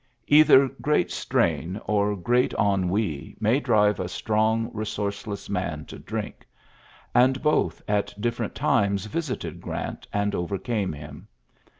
TTLTSSES 0.01 0.07
S. 0.07 0.09
GEANT 0.17 0.45
27 0.47 0.63
Either 0.67 0.75
great 0.81 1.11
strain 1.11 1.81
or 1.85 2.15
great 2.15 2.53
ennui 2.55 3.37
may 3.39 3.59
drive 3.59 3.99
a 3.99 4.09
strong, 4.09 4.71
resonrceless 4.73 5.47
man 5.47 5.85
to 5.85 5.99
drink; 5.99 6.47
and 7.13 7.39
both 7.43 7.83
at 7.87 8.19
different 8.19 8.55
times 8.55 9.05
visited 9.05 9.61
Grant, 9.61 10.07
and 10.11 10.33
overcame 10.33 10.93
him. 10.93 11.27